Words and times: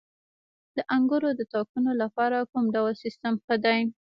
د 0.75 0.77
انګورو 0.95 1.29
د 1.39 1.41
تاکونو 1.53 1.91
لپاره 2.01 2.37
کوم 2.51 2.65
ډول 2.75 2.93
سیستم 3.03 3.33
ښه 3.45 3.55
دی؟ 3.65 3.79